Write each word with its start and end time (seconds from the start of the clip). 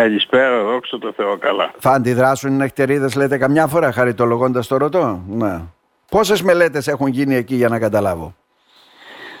Καλησπέρα, 0.00 0.62
δόξα 0.62 0.98
τω 0.98 1.12
Θεώ 1.12 1.36
καλά. 1.38 1.70
Θα 1.78 1.90
αντιδράσουν 1.90 2.52
οι 2.52 2.56
νεκτερίδες 2.56 3.14
λέτε 3.14 3.38
καμιά 3.38 3.66
φορά 3.66 3.92
χαριτολογώντας 3.92 4.66
το 4.66 4.76
ρωτώ; 4.76 5.22
Ναι. 5.28 5.60
Πόσες 6.10 6.42
μελέτες 6.42 6.88
έχουν 6.88 7.06
γίνει 7.06 7.34
εκεί 7.34 7.54
για 7.54 7.68
να 7.68 7.78
καταλάβω; 7.78 8.34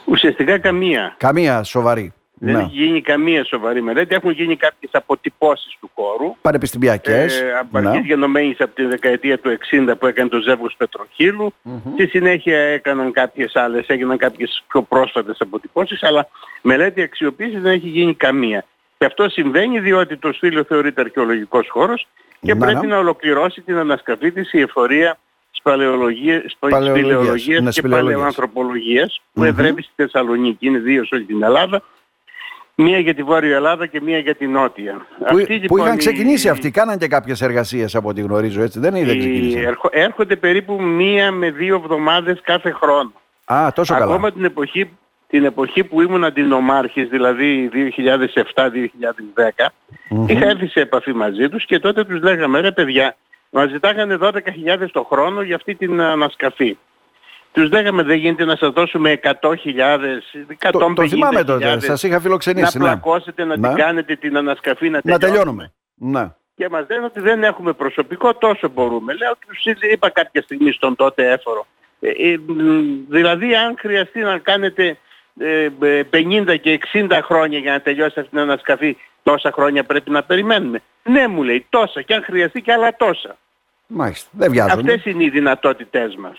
Ουσιαστικά 0.04 0.58
καμία. 0.58 1.14
Καμία 1.18 1.62
σοβαρή. 1.62 2.12
Δεν 2.38 2.54
Ναι. 2.54 2.60
έχει 2.60 2.70
γίνει 2.70 3.00
καμία 3.00 3.44
σοβαρή 3.44 3.82
μελέτη. 3.82 4.14
Έχουν 4.14 4.30
γίνει 4.30 4.56
κάποιες 4.56 4.90
αποτυπώσεις 4.94 5.76
του 5.80 5.90
χώρου. 5.94 6.34
Πανεπιστημιακές. 6.42 7.40
Ε, 7.40 7.58
από 7.60 7.80
ναι. 7.80 7.88
αρχής 7.88 8.06
γενομένης 8.06 8.60
από 8.60 8.74
τη 8.74 8.84
δεκαετία 8.84 9.38
του 9.38 9.50
60 9.50 9.96
που 9.98 10.06
έκανε 10.06 10.28
το 10.28 10.40
ζεύγος 10.40 10.74
Πετροχύλου. 10.76 11.52
Στη 11.92 12.06
συνέχεια 12.06 12.58
έκαναν 12.58 13.12
κάποιες 13.12 13.56
άλλες, 13.56 13.86
έγιναν 13.88 14.16
κάποιες 14.16 14.64
πιο 14.68 14.82
πρόσφατες 14.82 15.40
αποτυπώσεις, 15.40 16.02
αλλά 16.02 16.28
μελέτη 16.62 17.02
αξιοποίησης 17.02 17.60
δεν 17.62 17.72
έχει 17.72 17.88
γίνει 17.88 18.14
καμία. 18.14 18.64
Και 18.98 19.04
αυτό 19.04 19.28
συμβαίνει 19.28 19.80
διότι 19.80 20.16
το 20.16 20.32
Σπήλιο 20.32 20.64
θεωρείται 20.64 21.00
αρχαιολογικός 21.00 21.68
χώρος 21.70 22.06
και 22.40 22.54
Να, 22.54 22.66
πρέπει 22.66 22.86
ναι. 22.86 22.92
να 22.92 22.98
ολοκληρώσει 22.98 23.60
την 23.60 23.76
ανασκαφή 23.76 24.32
της 24.32 24.52
η 24.52 24.60
εφορία 24.60 25.18
σπαλαιολογίας, 25.50 26.42
Σπαλαιολογίας, 26.52 26.98
σπηλαιολογίας 26.98 27.60
ναι, 27.62 27.70
και 27.70 27.78
σπηλαιολογίας. 27.78 28.12
παλαιοανθρωπολογίας 28.14 29.20
που 29.32 29.40
Μμμ. 29.40 29.46
εδρεύει 29.48 29.82
στη 29.82 29.92
Θεσσαλονίκη. 29.96 30.66
Είναι 30.66 30.78
δύο 30.78 31.04
σε 31.04 31.14
όλη 31.14 31.24
την 31.24 31.42
Ελλάδα. 31.42 31.82
Μία 32.74 32.98
για 32.98 33.14
τη 33.14 33.22
Βόρεια 33.22 33.56
Ελλάδα 33.56 33.86
και 33.86 34.00
μία 34.00 34.18
για 34.18 34.34
την 34.34 34.50
Νότια. 34.50 35.06
Που, 35.18 35.24
Αυτή, 35.24 35.44
που 35.46 35.52
λοιπόν, 35.52 35.78
είχαν 35.80 35.94
η- 35.94 35.98
ξεκινήσει 35.98 36.48
αυτοί, 36.48 36.70
κάναν 36.70 36.98
και 36.98 37.06
κάποιες 37.08 37.40
εργασίες 37.40 37.94
από 37.94 38.08
ό,τι 38.08 38.20
γνωρίζω 38.20 38.62
έτσι, 38.62 38.78
δεν 38.80 38.94
είναι 38.94 39.06
δεν 39.06 39.16
οι- 39.16 39.18
ξεκίνησαν. 39.18 39.62
ερχο- 39.62 39.88
έρχονται 39.92 40.36
περίπου 40.36 40.82
μία 40.82 41.32
με 41.32 41.50
δύο 41.50 41.76
εβδομάδες 41.76 42.40
κάθε 42.42 42.70
χρόνο. 42.70 43.12
Α, 43.44 43.72
τόσο 43.74 43.94
καλά. 43.94 44.04
Ακόμα 44.04 44.32
την 44.32 44.44
εποχή, 44.44 44.90
την 45.28 45.44
εποχή 45.44 45.84
που 45.84 46.00
ήμουν 46.02 46.24
αντινομάρχης, 46.24 47.08
δηλαδή 47.08 47.70
2007-2010, 48.54 49.66
είχα 50.26 50.46
έρθει 50.48 50.66
σε 50.68 50.80
επαφή 50.80 51.12
μαζί 51.12 51.48
τους 51.48 51.64
και 51.64 51.78
τότε 51.78 52.04
τους 52.04 52.22
λέγαμε, 52.22 52.60
ρε 52.60 52.72
παιδιά, 52.72 53.16
μας 53.50 53.70
ζητάγανε 53.70 54.18
12.000 54.20 54.32
το 54.92 55.04
χρόνο 55.04 55.42
για 55.42 55.56
αυτή 55.56 55.74
την 55.74 56.00
ανασκαφή. 56.00 56.78
Τους 57.52 57.70
λέγαμε 57.70 58.02
δεν 58.02 58.16
γίνεται 58.16 58.44
να 58.44 58.56
σας 58.56 58.70
δώσουμε 58.70 59.20
100.000, 59.22 59.32
150.000 60.58 60.70
Το, 60.70 60.92
το 60.94 61.08
θυμάμαι 61.08 61.44
τότε, 61.44 61.80
σας 61.80 62.02
είχα 62.02 62.14
να 62.14 62.20
φιλοξενήσει. 62.20 62.78
Ναι. 62.78 62.84
πλακώσετε, 62.84 63.44
να 63.44 63.56
Ναι. 63.56 63.68
την 63.68 63.76
κάνετε 63.76 64.16
την 64.16 64.36
ανασκαφή, 64.36 64.88
να, 64.88 65.00
Να 65.04 65.18
τελειώνουμε. 65.18 65.26
τελειώνουμε. 65.28 65.72
Ναι. 65.94 66.32
Και 66.56 66.68
μας 66.68 66.86
λένε 66.90 67.04
ότι 67.04 67.20
δεν 67.20 67.44
έχουμε 67.44 67.72
προσωπικό, 67.72 68.34
τόσο 68.34 68.68
μπορούμε. 68.68 69.14
Λέω, 69.14 69.32
τους 69.46 69.64
είπα 69.92 70.10
κάποια 70.10 70.42
στιγμή 70.42 70.72
στον 70.72 70.96
τότε 70.96 71.30
έφορο. 71.30 71.66
Ε, 72.00 72.08
ε, 72.08 72.38
μ, 72.46 72.54
δηλαδή 73.08 73.54
αν 73.54 73.74
χρειαστεί 73.78 74.20
να 74.20 74.38
κάνετε 74.38 74.84
ε, 74.84 74.88
ε, 74.88 74.96
50 75.40 76.56
και 76.60 76.80
60 76.92 77.18
χρόνια 77.22 77.58
για 77.58 77.72
να 77.72 77.80
τελειώσει 77.80 78.18
αυτή 78.20 78.30
την 78.30 78.38
ανασκαφή, 78.38 78.96
τόσα 79.22 79.52
χρόνια 79.52 79.84
πρέπει 79.84 80.10
να 80.10 80.22
περιμένουμε. 80.22 80.82
Ναι 81.02 81.28
μου 81.28 81.42
λέει, 81.42 81.66
τόσα 81.68 82.02
και 82.02 82.14
αν 82.14 82.22
χρειαστεί 82.22 82.60
και 82.62 82.72
άλλα 82.72 82.96
τόσα. 82.96 83.36
Μάλιστα, 83.86 84.28
δεν 84.32 84.50
βιάζονται. 84.50 84.92
Αυτές 84.92 85.12
είναι 85.12 85.24
οι 85.24 85.28
δυνατότητές 85.30 86.16
μας. 86.16 86.38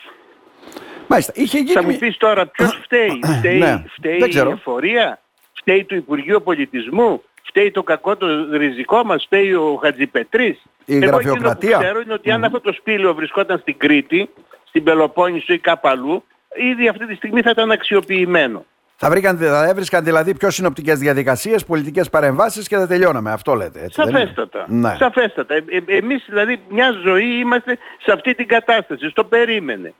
Μάλιστα, 1.08 1.32
είχε 1.36 1.58
γίνει... 1.58 1.72
Θα 1.72 1.82
μου 1.82 1.88
μια- 1.90 1.98
πεις 1.98 2.18
τώρα 2.18 2.48
ποιος 2.48 2.80
φταίει; 2.84 3.20
Φταίει, 3.38 3.58
Ναι, 3.60 3.84
φταίει 3.88 4.18
δεν 4.18 4.28
η 4.28 4.30
ξέρω. 4.32 4.50
εφορία, 4.52 5.20
φταίει 5.54 5.86
το 5.86 5.96
Υπουργείο 5.96 6.42
Πολιτισμού, 6.42 7.24
φταίει 7.44 7.72
το 7.72 7.84
κακό 7.84 8.16
το 8.18 8.28
ριζικό 8.58 9.04
μας, 9.04 9.24
φταίει 9.26 9.54
ο 9.54 9.80
Χατζηπετρής; 9.82 10.64
Η 10.86 10.96
Εγώ 10.96 11.06
γραφειοκρατία. 11.06 11.54
εκείνο 11.70 11.78
που 11.78 11.84
ξέρω 11.84 12.02
είναι 12.02 12.14
ότι 12.14 12.32
αν 12.32 12.44
αυτό 12.44 12.62
το 12.62 12.74
σπήλαιο 12.74 13.14
βρισκόταν 13.14 13.60
στην 13.60 13.78
Κρήτη, 13.78 14.30
στην 14.64 14.84
Πελοπόννησο 14.84 15.54
ή 15.54 15.60
κάπου 15.60 15.88
αλλού, 15.88 16.24
ήδη 16.56 16.88
αυτή 16.88 17.06
τη 17.06 17.16
στιγμή 17.16 17.42
θα 17.42 17.50
ήταν 17.50 17.72
αξιοποιημένο. 17.72 18.66
Θα, 19.00 19.10
βρήκαν, 19.10 19.38
θα 19.38 19.68
έβρισκαν 19.68 20.04
δηλαδή 20.04 20.34
πιο 20.34 20.50
συνοπτικές 20.50 21.00
διαδικασίες, 21.00 21.66
πολιτικές 21.66 22.10
παρεμβάσεις 22.10 22.68
και 22.68 22.76
θα 22.78 22.88
τελειώναμε. 22.88 23.32
Αυτό 23.32 23.54
λέτε. 23.54 23.80
Έτσι, 23.84 24.02
δεν 24.02 24.10
είναι; 24.10 24.20
Σαφέστατα. 24.20 24.66
Ναι. 24.68 24.96
Σαφέστατα. 25.00 25.54
Ε, 25.56 25.64
ε, 25.86 25.98
εμείς 25.98 26.26
δηλαδή 26.28 26.62
μια 26.70 26.92
ζωή 27.06 27.40
είμαστε 27.40 27.78
σε 28.02 28.12
αυτή 28.12 28.36
την 28.36 28.48
κατάσταση. 28.48 29.10
Στο 29.10 29.24
περίμενε. 29.24 29.94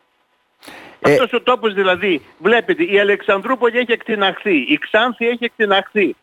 Ε, 1.00 1.12
Αυτός 1.12 1.34
ο 1.34 1.42
τόπος 1.42 1.74
δηλαδή, 1.74 2.22
βλέπετε, 2.38 2.84
η 2.84 3.00
Αλεξανδρούπολη 3.00 3.78
έχει 3.78 3.92
εκτιναχθεί, 3.92 4.56
η 4.56 4.78
Ξάνθη 4.78 5.28
έχει 5.28 5.44
εκτιναχθεί. 5.44 6.16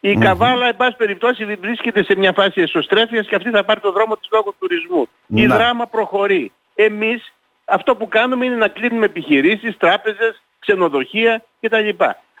Η 0.00 0.16
Καβάλα, 0.16 0.66
εν 0.66 0.76
πάση 0.76 0.96
περιπτώσει, 0.96 1.44
βρίσκεται 1.44 2.02
σε 2.04 2.16
μια 2.16 2.32
φάση 2.32 2.60
εσωστρέφειας 2.60 3.26
και 3.26 3.34
αυτή 3.34 3.50
θα 3.50 3.64
πάρει 3.64 3.80
το 3.80 3.92
δρόμο 3.92 4.16
της 4.16 4.28
λόγω 4.32 4.54
τουρισμού. 4.58 5.08
Η 5.26 5.46
Να. 5.46 5.56
δράμα 5.56 5.86
προχωρεί. 5.86 6.52
Εμείς 6.74 7.32
αυτό 7.64 7.96
που 7.96 8.08
κάνουμε 8.08 8.44
είναι 8.44 8.56
να 8.56 8.68
κλείνουμε 8.68 9.04
επιχειρήσεις, 9.04 9.76
τράπεζες, 9.76 10.42
ξενοδοχεία 10.72 11.44
κτλ. 11.60 11.88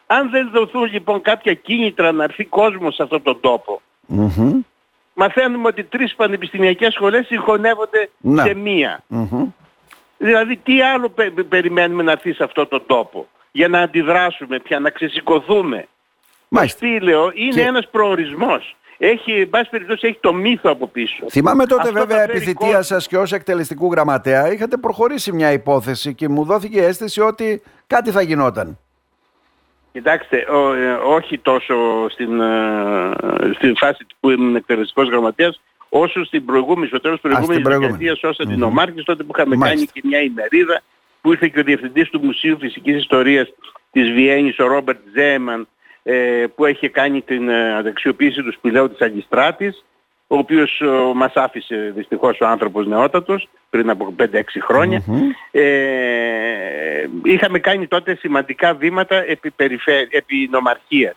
Αν 0.06 0.30
δεν 0.30 0.50
δοθούν 0.52 0.84
λοιπόν 0.92 1.20
κάποια 1.20 1.54
κίνητρα 1.54 2.12
να 2.12 2.24
έρθει 2.24 2.44
κόσμος 2.44 2.94
σε 2.94 3.02
αυτόν 3.02 3.22
τον 3.22 3.40
τόπο, 3.40 3.80
μμμ, 4.06 4.60
μαθαίνουμε 5.14 5.68
ότι 5.68 5.84
τρεις 5.84 6.14
πανεπιστημιακές 6.14 6.92
σχολές 6.92 7.26
συγχωνεύονται 7.26 8.10
Ναι. 8.18 8.42
σε 8.42 8.54
μία. 8.54 9.02
μμμ. 9.06 9.46
Δηλαδή 10.18 10.56
τι 10.56 10.82
άλλο 10.82 11.08
πε- 11.08 11.30
πε- 11.30 11.44
περιμένουμε 11.44 12.02
να 12.02 12.12
έρθει 12.12 12.32
σε 12.32 12.44
αυτόν 12.44 12.68
τον 12.68 12.82
τόπο 12.86 13.28
για 13.52 13.68
να 13.68 13.80
αντιδράσουμε 13.80 14.58
πια, 14.58 14.78
να 14.80 14.90
ξεσηκωθούμε; 14.90 15.88
Μάλιστα. 16.48 16.78
Τι 16.86 17.00
λέω, 17.00 17.30
είναι 17.34 17.54
Και- 17.54 17.62
ένας 17.66 17.88
προορισμός. 17.90 18.76
Έχει, 18.98 19.32
εν 19.32 19.48
πάση 19.50 19.70
περιπτώσει, 19.70 20.06
έχει 20.06 20.18
το 20.20 20.32
μύθο 20.32 20.70
από 20.70 20.86
πίσω. 20.88 21.24
Θυμάμαι 21.30 21.66
τότε 21.66 21.82
Αυτό 21.82 21.92
βέβαια 21.92 22.16
θα 22.16 22.22
φέρει 22.26 22.36
επιθυμία 22.36 22.56
κόσμο. 22.74 22.82
σας 22.82 23.06
και 23.08 23.16
ως 23.16 23.32
εκτελεστικού 23.32 23.90
γραμματέα 23.92 24.52
είχατε 24.52 24.76
προχωρήσει 24.76 25.32
μια 25.32 25.52
υπόθεση 25.52 26.14
και 26.14 26.28
μου 26.28 26.44
δόθηκε 26.44 26.76
η 26.80 26.84
αίσθηση 26.84 27.20
ότι 27.20 27.62
κάτι 27.86 28.10
θα 28.10 28.22
γινόταν. 28.22 28.78
Κοιτάξτε, 29.92 30.46
ο- 30.50 30.72
ε, 30.74 30.92
όχι 30.92 31.38
τόσο 31.38 31.74
στην, 32.08 32.40
ε, 32.40 33.10
στην 33.54 33.76
φάση 33.76 34.06
που 34.20 34.30
ήμουν 34.30 34.56
εκτελεστικός 34.56 35.08
γραμματέας, 35.08 35.60
όσο 35.88 36.24
στην 36.24 36.44
προηγούμενη, 36.44 36.86
στο 36.86 37.00
τέλος 37.00 37.20
της 37.20 37.30
προηγούμενης 37.30 37.62
προηγούμενη. 37.62 37.92
δεκαετίας 37.92 38.22
ως 38.30 38.38
αντινομάρχης, 38.40 39.04
τότε 39.04 39.22
που 39.22 39.32
είχαμε 39.36 39.56
Μάλιστα. 39.56 39.76
κάνει 39.76 39.86
και 39.92 40.00
μια 40.04 40.20
ημερίδα, 40.20 40.80
που 41.20 41.32
ήρθε 41.32 41.48
και 41.48 41.60
ο 41.60 41.62
διευθυντής 41.62 42.08
του 42.10 42.20
Μουσείου 42.22 42.56
Φυσικής 42.60 42.96
Ιστορίας 42.96 43.48
της 43.92 44.10
Βιέννης, 44.12 44.58
ο 44.58 44.66
Ρόμπερτ 44.66 44.98
Ζέμαν, 45.14 45.60
ε, 45.60 45.66
που 46.54 46.64
έχει 46.64 46.88
κάνει 46.88 47.20
την 47.22 47.48
ε, 47.48 47.74
αδεξιοποίηση 47.76 48.42
του 48.42 48.52
σπηλαίου 48.52 48.88
της 48.90 49.00
Αγιστράτης, 49.00 49.84
ο 50.26 50.36
οποίος 50.38 50.80
ε, 50.80 50.86
μας 51.14 51.32
άφησε 51.34 51.92
δυστυχώς 51.96 52.40
ο 52.40 52.46
άνθρωπος 52.46 52.86
νεότατος 52.86 53.48
πριν 53.70 53.90
από 53.90 54.14
5-6 54.18 54.24
χρονια 54.60 55.02
Ε, 55.50 57.06
είχαμε 57.24 57.58
κάνει 57.58 57.86
τότε 57.86 58.14
σημαντικά 58.14 58.74
βήματα 58.74 59.16
επί, 59.26 59.50
περιφέ- 59.50 60.14
επί 60.14 60.48
νομαρχίας. 60.50 61.16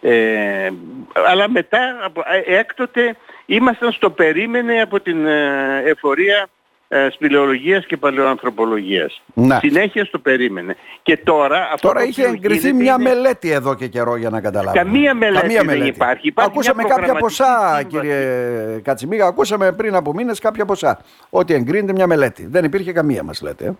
Ε, 0.00 0.70
αλλά 1.12 1.48
μετά, 1.50 1.98
από, 2.04 2.22
ε, 2.46 2.58
έκτοτε, 2.58 3.16
ήμασταν 3.46 3.92
στο 3.92 4.10
περίμενε 4.10 4.80
από 4.80 5.00
την 5.00 5.26
ε, 5.26 5.82
εφορία 5.84 6.48
ε, 6.88 7.08
σπηλαιολογίας 7.10 7.86
και 7.86 7.96
παλαιοανθρωπολογίας. 7.96 9.22
Να. 9.34 9.58
Συνέχεια 9.58 10.04
στο 10.04 10.18
περίμενε. 10.18 10.76
Και 11.02 11.16
τώρα... 11.16 11.68
Αυτό 11.72 11.88
Τώρα 11.88 12.00
το 12.00 12.06
είχε 12.06 12.20
οποίο 12.22 12.34
εγκριθεί 12.34 12.68
γίνεται 12.68 12.82
μια 12.82 12.96
είναι- 13.00 13.08
μελέτη 13.14 13.50
εδώ 13.50 13.74
και 13.74 13.86
καιρό 13.86 14.16
για 14.16 14.30
να 14.30 14.40
καταλάβουμε. 14.40 14.82
Καμία 14.82 15.14
μελέτη 15.14 15.46
δεν 15.64 15.86
υπάρχει. 15.86 16.28
Υπάρχει 16.28 16.50
ακούσαμε 16.50 16.82
μια 16.82 16.94
κάποια 16.94 17.14
προγραμματική 17.14 17.18
ποσά, 17.22 17.76
σύμβαση. 17.76 17.84
κύριε 17.84 18.80
Κατσιμίγα. 18.82 19.26
Ακούσαμε 19.26 19.72
πριν 19.72 19.94
από 19.94 20.12
μήνες 20.12 20.38
κάποια 20.38 20.64
ποσά. 20.64 20.98
Ότι 21.30 21.54
εγκρίνεται 21.54 21.92
μια 21.92 22.06
μελέτη. 22.06 22.46
Δεν 22.46 22.64
υπήρχε 22.64 22.92
καμία, 22.92 23.22
μας 23.22 23.42
λέτε. 23.42 23.64
ε. 23.66 23.72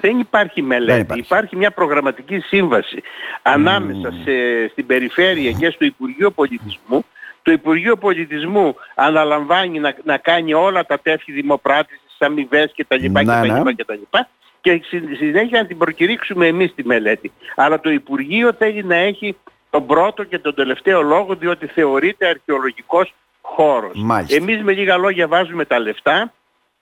Δεν 0.00 0.18
υπάρχει 0.18 0.62
μελέτη. 0.62 0.92
Δεν 0.92 1.00
υπάρχει. 1.00 1.22
υπάρχει. 1.22 1.56
μια 1.56 1.70
προγραμματική 1.70 2.38
σύμβαση 2.38 3.02
ανάμεσα 3.42 4.10
σε, 4.24 4.32
στην 4.70 4.86
περιφέρεια 4.86 5.50
και 5.50 5.70
στο 5.70 5.84
Υπουργείο 5.84 6.30
Πολιτισμού. 6.30 7.04
Το 7.42 7.52
Υπουργείο 7.52 7.96
Πολιτισμού 7.96 8.74
αναλαμβάνει 8.94 9.78
να, 9.78 9.94
να 10.04 10.16
κάνει 10.16 10.54
όλα 10.54 10.86
τα 10.86 10.98
τεύχη 11.02 11.32
δημοπράτησης, 11.32 12.03
αμοιβές 12.18 12.72
κτλ. 12.76 13.10
Ναι, 13.10 13.22
ναι. 13.22 13.60
κτλ, 13.60 13.82
κτλ. 13.82 14.18
Και 14.60 14.80
στη 14.84 15.14
συνέχεια 15.16 15.60
να 15.60 15.66
την 15.66 15.78
προκηρύξουμε 15.78 16.46
εμείς 16.46 16.74
τη 16.74 16.86
μελέτη. 16.86 17.32
Αλλά 17.56 17.80
το 17.80 17.90
Υπουργείο 17.90 18.52
θέλει 18.52 18.84
να 18.84 18.94
έχει 18.94 19.36
τον 19.70 19.86
πρώτο 19.86 20.24
και 20.24 20.38
τον 20.38 20.54
τελευταίο 20.54 21.02
λόγο 21.02 21.34
διότι 21.34 21.66
θεωρείται 21.66 22.26
αρχαιολογικός 22.26 23.14
χώρος. 23.40 23.92
Μάλιστα. 23.94 24.36
Εμείς 24.36 24.62
με 24.62 24.72
λίγα 24.72 24.96
λόγια 24.96 25.28
βάζουμε 25.28 25.64
τα 25.64 25.78
λεφτά, 25.78 26.32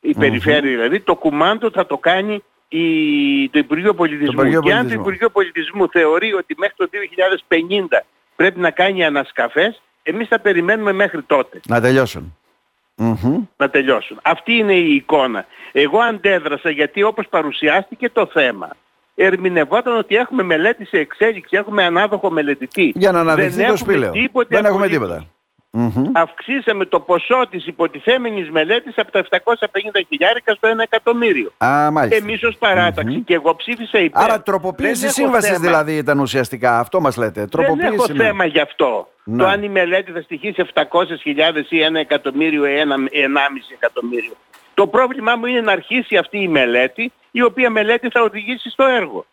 η 0.00 0.14
περιφέρεια 0.14 0.60
δηλαδή, 0.60 1.00
το 1.00 1.14
κουμάντο 1.14 1.70
θα 1.70 1.86
το 1.86 1.98
κάνει 1.98 2.42
η, 2.68 3.48
το 3.48 3.58
Υπουργείο 3.58 3.94
Πολιτισμού. 3.94 4.32
Υπουργείο 4.32 4.60
και 4.60 4.72
αν 4.72 4.76
το 4.76 4.82
Πολιτισμού. 4.82 5.00
Υπουργείο 5.00 5.30
Πολιτισμού 5.30 5.88
θεωρεί 5.88 6.32
ότι 6.32 6.54
μέχρι 6.58 6.74
το 6.76 6.88
2050 7.92 8.02
πρέπει 8.36 8.60
να 8.60 8.70
κάνει 8.70 9.04
ανασκαφές, 9.04 9.82
εμείς 10.02 10.28
θα 10.28 10.40
περιμένουμε 10.40 10.92
μέχρι 10.92 11.22
τότε 11.22 11.60
Να 11.66 11.80
τελειώσουν. 11.80 12.36
Μμμ. 13.02 13.42
να 13.56 13.70
τελειώσουν. 13.70 14.18
Αυτή 14.22 14.52
είναι 14.52 14.74
η 14.74 14.94
εικόνα. 14.94 15.46
Εγώ 15.72 15.98
αντέδρασα 16.00 16.70
γιατί 16.70 17.02
όπως 17.02 17.26
παρουσιάστηκε 17.28 18.10
το 18.10 18.26
θέμα, 18.26 18.68
ερμηνευόταν 19.14 19.96
ότι 19.96 20.16
έχουμε 20.16 20.42
μελέτη 20.42 20.84
σε 20.86 20.98
εξέλιξη, 20.98 21.56
έχουμε 21.56 21.84
ανάδοχο 21.84 22.30
μελετητή. 22.30 22.92
Για 22.96 23.12
να 23.12 23.20
αναδειχθεί 23.20 23.50
Δεν 23.56 23.66
το 23.66 23.72
έχουμε 23.72 23.92
σπήλαιο. 23.92 24.10
τίποτε 24.10 24.56
Δεν 24.56 24.64
έχουμε 24.64 24.84
απολύτως. 24.84 25.08
τίποτα. 25.08 25.26
Μμμ. 25.74 26.10
Αυξήσαμε 26.12 26.84
το 26.84 27.00
ποσό 27.00 27.46
της 27.50 27.66
υποτιθέμενης 27.66 28.50
μελέτης 28.50 28.98
από 28.98 29.10
τα 29.12 29.18
750 29.18 30.00
χιλιάρικα 30.08 30.54
στο 30.54 30.68
1 30.68 30.82
εκατομμύριο. 30.82 31.52
Α, 31.64 31.90
μάλιστα. 31.90 32.16
Εμείς 32.24 32.42
ως 32.42 32.56
παράταξη 32.56 33.20
και 33.20 33.34
εγώ 33.34 33.56
ψήφισα 33.56 33.98
υπέρ. 33.98 34.22
Άρα 34.22 34.42
τροποποίηση 34.42 34.92
Δεν 34.94 35.04
έχω 35.04 35.12
σύμβασης 35.12 35.48
θέμα. 35.50 35.58
δηλαδή 35.66 35.96
ήταν 35.96 36.18
ουσιαστικά. 36.18 36.78
Αυτό 36.78 37.00
μας 37.00 37.16
λέτε. 37.16 37.40
Δεν 37.40 37.48
Τροποποίηση. 37.48 37.92
έχω 37.94 38.06
ναι. 38.12 38.24
θέμα 38.24 38.44
γι' 38.44 38.60
αυτό. 38.60 39.08
Ναι. 39.24 39.42
το 39.42 39.46
αν 39.46 39.62
η 39.62 39.68
μελέτη 39.68 40.12
θα 40.12 40.20
στοιχήσει 40.20 40.64
700.000 40.74 40.84
ή 41.68 41.78
1 41.92 41.94
εκατομμύριο 41.94 42.66
ή 42.66 42.74
1,5 42.76 42.88
εκατομμύριο. 43.72 44.32
Το 44.74 44.86
πρόβλημά 44.86 45.36
μου 45.36 45.46
είναι 45.46 45.60
να 45.60 45.72
αρχίσει 45.72 46.16
αυτή 46.16 46.38
η 46.38 46.48
μελέτη, 46.48 47.12
η 47.30 47.42
οποία 47.42 47.70
μελέτη 47.70 48.08
θα 48.08 48.22
οδηγήσει 48.22 48.70
στο 48.70 48.84
έργο. 48.84 49.26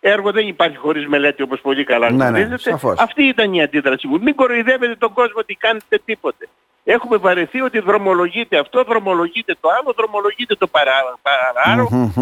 Έργο 0.00 0.32
δεν 0.32 0.46
υπάρχει 0.46 0.76
χωρίς 0.76 1.06
μελέτη 1.06 1.42
όπως 1.42 1.60
πολύ 1.60 1.84
καλά 1.84 2.10
ναι, 2.10 2.30
ναι 2.30 2.40
γνωρίζετε. 2.40 2.78
Αυτή 2.98 3.22
ήταν 3.22 3.54
η 3.54 3.62
αντίδραση 3.62 4.06
μου. 4.06 4.18
Μην 4.22 4.34
κοροϊδεύετε 4.34 4.96
τον 4.96 5.12
κόσμο 5.12 5.38
ότι 5.38 5.54
κάνετε 5.54 6.00
τίποτε. 6.04 6.48
Έχουμε 6.84 7.16
βαρεθεί 7.16 7.60
ότι 7.60 7.80
δρομολογείται 7.80 8.58
αυτό, 8.58 8.84
δρομολογείται 8.84 9.56
το 9.60 9.68
άλλο, 9.68 9.94
δρομολογείται 9.96 10.54
το 10.54 10.66
παρά, 10.66 10.92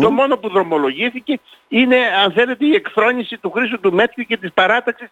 Το 0.00 0.10
μόνο 0.10 0.36
που 0.36 0.48
δρομολογήθηκε 0.48 1.40
είναι, 1.68 1.96
αν 2.24 2.32
θέλετε, 2.32 2.66
η 2.66 2.74
εκφρόνηση 2.74 3.38
του 3.38 3.50
Χρήσου 3.50 3.80
του 3.80 3.92
Μέτριου 3.92 4.24
και 4.24 4.36
της 4.36 4.52
παράταξης 4.52 5.08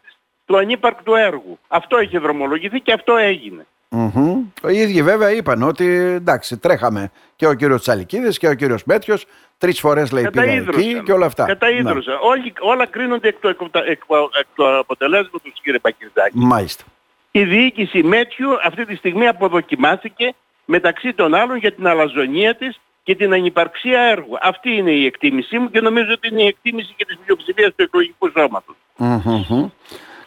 του 0.49 0.59
ανύπαρκτου 0.59 1.15
έργου. 1.15 1.59
Αυτό 1.69 1.97
έχει 1.97 2.19
δρομολογηθεί 2.19 2.81
και 2.81 2.93
αυτό 2.93 3.17
έγινε. 3.17 3.67
Mm-hmm. 3.91 4.71
Οι 4.71 4.77
ίδιοι 4.77 5.03
βέβαια 5.03 5.31
είπαν 5.31 5.63
ότι 5.63 5.87
εντάξει 5.95 6.59
τρέχαμε 6.59 7.11
και 7.37 7.47
ο 7.47 7.55
κύριος 7.55 7.81
Τσαλικίδης 7.81 8.39
και 8.39 8.49
ο 8.49 8.55
κύριος 8.55 8.85
Μέτιος 8.85 9.27
τρεις 9.59 9.81
φορές 9.81 10.13
λέει 10.13 10.31
πήγα 10.31 10.53
εκεί 10.53 11.03
και 11.05 11.13
όλα 11.13 11.27
αυτά. 11.27 11.45
Καταίδρωσαν. 11.45 12.15
Ναι. 12.15 12.21
Όλοι, 12.23 12.53
όλα 12.61 12.87
κρίνονται 12.87 13.29
εκ 13.29 13.39
του, 13.41 13.49
εκ, 13.49 13.59
εκ, 13.75 14.03
εκ 14.41 14.47
του 14.55 14.79
αποτελέσματος 14.79 15.53
κύριε 15.63 15.79
Πακυρδάκη. 15.79 16.39
Μάλιστα. 16.39 16.85
Η 17.31 17.45
διοίκηση 17.45 18.03
Μέτιου 18.03 18.51
αυτή 18.65 18.87
τη 18.87 18.97
στιγμή 18.97 19.29
αποδοκιμάστηκε 19.29 20.35
μεταξύ 20.65 21.13
των 21.13 21.35
άλλων 21.35 21.57
για 21.57 21.73
την 21.73 21.87
αλαζονία 21.87 22.55
της 22.55 22.81
και 23.03 23.15
την 23.15 23.33
ανυπαρξία 23.33 24.01
έργου. 24.01 24.37
Αυτή 24.43 24.71
είναι 24.71 24.91
η 24.91 25.07
εκτίμησή 25.07 25.59
μου 25.59 25.71
και 25.71 25.81
νομίζω 25.81 26.13
ότι 26.13 26.29
είναι 26.29 26.43
η 26.43 26.47
εκτίμηση 26.47 26.95
και 26.97 27.05
της 27.05 27.19
πλειοψηφίας 27.25 27.73
του 27.77 27.83
εκλογικού 27.83 28.31
σώματος. 28.37 28.77
Mm-hmm. 28.99 29.71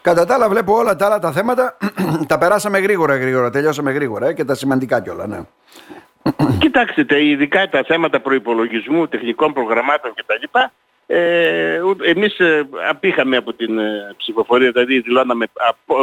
Κατά 0.02 0.24
τα 0.24 0.34
άλλα 0.34 0.48
βλέπω 0.48 0.76
όλα 0.76 0.96
τα 0.96 1.06
άλλα 1.06 1.18
τα 1.18 1.32
θέματα 1.32 1.76
τα 2.28 2.38
περάσαμε 2.38 2.78
γρήγορα 2.78 3.16
γρήγορα, 3.16 3.50
τελειώσαμε 3.50 3.92
γρήγορα 3.92 4.26
ε, 4.26 4.32
και 4.32 4.44
τα 4.44 4.54
σημαντικά 4.54 5.00
κιόλα, 5.00 5.26
ναι. 5.26 5.40
Κοιτάξτε, 6.58 7.24
ειδικά 7.24 7.68
τα 7.68 7.82
θέματα 7.86 8.20
προϋπολογισμού, 8.20 9.08
τεχνικών 9.08 9.52
προγραμμάτων 9.52 10.12
κτλ. 10.14 10.58
Ε, 11.06 11.80
εμείς 12.04 12.38
ε, 12.38 12.68
απήχαμε 12.88 13.36
από 13.36 13.52
την 13.52 13.78
ε, 13.78 14.14
ψηφοφορία, 14.16 14.70
δηλαδή 14.70 15.00
δηλώναμε 15.00 15.46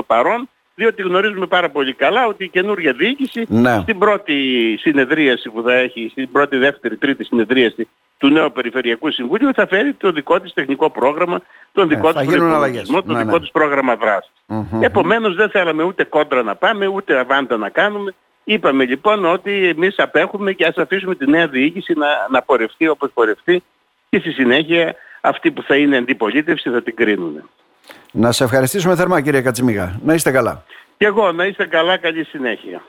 παρόν, 0.08 0.50
διότι 0.76 1.02
γνωρίζουμε 1.02 1.46
πάρα 1.46 1.70
πολύ 1.70 1.94
καλά 1.94 2.26
ότι 2.28 2.44
η 2.44 2.50
καινούργια 2.50 2.94
διοίκηση 2.94 3.46
ναι. 3.48 3.80
στην 3.82 3.98
πρώτη 3.98 4.36
συνεδρίαση 4.80 5.50
που 5.50 5.62
θα 5.62 5.74
έχει, 5.74 6.08
στην 6.12 6.32
πρώτη, 6.32 6.58
δεύτερη, 6.58 6.98
τρίτη 6.98 7.24
συνεδρίαση 7.24 7.88
του 8.20 8.30
νέου 8.30 8.52
Περιφερειακού 8.52 9.12
Συμβουλίου 9.12 9.54
θα 9.54 9.68
φέρει 9.68 9.94
το 9.94 10.12
δικό 10.12 10.40
της 10.40 10.54
τεχνικό 10.54 10.90
πρόγραμμα, 10.90 11.42
τον 11.72 11.88
ναι, 11.88 11.96
δικό 11.96 12.14
της 12.14 12.26
προϋπολογισμό, 12.26 13.04
το 13.04 13.12
ναι, 13.14 13.20
δικό 13.20 13.32
ναι. 13.32 13.40
της 13.40 13.52
πρόγραμμα 13.52 13.96
δράσης. 13.96 14.32
Mm-hmm. 14.48 14.82
Επομένως 14.82 15.36
δεν 15.36 15.50
θέλαμε 15.50 15.84
ούτε 15.84 16.04
κόντρα 16.04 16.44
να 16.44 16.56
πάμε, 16.56 16.88
ούτε 16.88 17.20
αβάντα 17.20 17.58
να 17.58 17.70
κάνουμε. 17.70 18.14
Είπαμε 18.44 18.86
λοιπόν 18.86 19.26
ότι 19.26 19.68
εμείς 19.68 20.00
απέχουμε 20.00 20.54
και 20.54 20.66
ας 20.66 20.78
αφήσουμε 20.78 21.16
τη 21.16 21.30
νέα 21.30 21.48
διοίκηση 21.48 21.94
να, 21.94 22.08
να 22.30 22.42
πορευτεί 22.42 22.88
όπως 22.88 23.12
πορευτεί 23.14 23.64
και 24.10 24.20
στη 24.20 24.32
συνέχεια 24.32 24.96
αυτοί 25.22 25.52
που 25.52 25.62
θα 25.62 25.76
είναι 25.76 25.98
αντιπολίτευση 25.98 26.70
θα 26.70 26.82
την 26.82 26.96
κρίνουν. 26.96 27.50
Να 28.12 28.32
σε 28.32 28.44
ευχαριστήσουμε 28.44 28.96
θερμά 28.96 29.22
κύριε 29.22 29.42
Κατσιμίγα. 29.42 30.00
Να 30.04 30.14
είστε 30.14 30.32
καλά. 30.32 30.64
Και 30.98 31.06
εγώ 31.06 31.32
να 31.32 31.46
είστε 31.46 31.66
καλά. 31.66 31.98
Καλή 31.98 32.24
συνέχεια. 32.24 32.82